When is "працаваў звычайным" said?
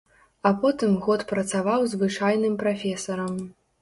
1.33-2.57